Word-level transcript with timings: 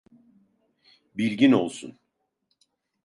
Bilgin 1.17 1.51
olsun. 1.51 1.99